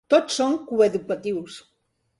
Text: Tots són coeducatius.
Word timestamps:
Tots 0.13 0.37
són 0.39 0.55
coeducatius. 0.71 1.61